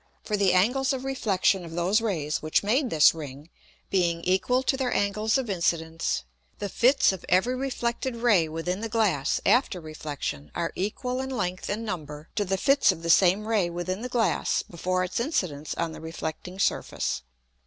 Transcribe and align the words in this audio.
For 0.23 0.35
the 0.35 0.53
Angles 0.53 0.93
of 0.93 1.05
Reflexion 1.05 1.63
of 1.63 1.73
those 1.73 2.01
Rays 2.01 2.41
which 2.41 2.63
made 2.63 2.89
this 2.89 3.13
Ring, 3.13 3.51
being 3.91 4.21
equal 4.23 4.63
to 4.63 4.75
their 4.75 4.91
Angles 4.91 5.37
of 5.37 5.47
Incidence, 5.47 6.23
the 6.57 6.69
Fits 6.69 7.11
of 7.11 7.23
every 7.29 7.53
reflected 7.55 8.15
Ray 8.15 8.47
within 8.49 8.79
the 8.81 8.89
Glass 8.89 9.39
after 9.45 9.79
Reflexion 9.79 10.49
are 10.55 10.71
equal 10.73 11.21
in 11.21 11.29
length 11.29 11.69
and 11.69 11.85
number 11.85 12.29
to 12.35 12.43
the 12.43 12.57
Fits 12.57 12.91
of 12.91 13.03
the 13.03 13.11
same 13.11 13.45
Ray 13.47 13.69
within 13.69 14.01
the 14.01 14.09
Glass 14.09 14.63
before 14.63 15.03
its 15.03 15.19
Incidence 15.19 15.75
on 15.75 15.91
the 15.91 16.01
reflecting 16.01 16.57
Surface. 16.57 17.21